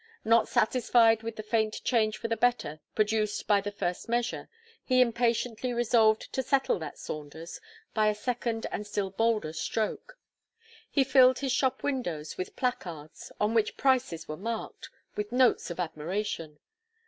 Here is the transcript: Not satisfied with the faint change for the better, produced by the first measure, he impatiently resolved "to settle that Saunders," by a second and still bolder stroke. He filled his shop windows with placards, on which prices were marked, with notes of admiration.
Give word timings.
Not 0.25 0.47
satisfied 0.47 1.21
with 1.21 1.35
the 1.35 1.43
faint 1.43 1.79
change 1.83 2.17
for 2.17 2.27
the 2.27 2.35
better, 2.35 2.79
produced 2.95 3.45
by 3.45 3.61
the 3.61 3.71
first 3.71 4.09
measure, 4.09 4.49
he 4.83 4.99
impatiently 4.99 5.73
resolved 5.73 6.33
"to 6.33 6.41
settle 6.41 6.79
that 6.79 6.97
Saunders," 6.97 7.61
by 7.93 8.07
a 8.07 8.15
second 8.15 8.65
and 8.71 8.87
still 8.87 9.11
bolder 9.11 9.53
stroke. 9.53 10.17
He 10.89 11.03
filled 11.03 11.37
his 11.37 11.51
shop 11.51 11.83
windows 11.83 12.35
with 12.35 12.55
placards, 12.55 13.31
on 13.39 13.53
which 13.53 13.77
prices 13.77 14.27
were 14.27 14.37
marked, 14.37 14.89
with 15.15 15.31
notes 15.31 15.69
of 15.69 15.79
admiration. 15.79 16.57